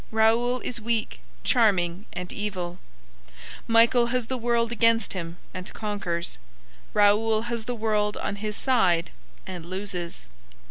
Raoul 0.09 0.61
is 0.61 0.81
weak, 0.81 1.19
charming 1.43 2.07
and 2.11 2.33
evil. 2.33 2.79
Michael 3.67 4.07
has 4.07 4.25
the 4.25 4.37
world 4.39 4.71
against 4.71 5.13
him 5.13 5.37
and 5.53 5.71
conquers. 5.75 6.39
Raoul 6.95 7.43
has 7.43 7.65
the 7.65 7.75
world 7.75 8.17
on 8.17 8.37
his 8.37 8.57
side 8.57 9.11
and 9.45 9.63
loses. 9.63 10.25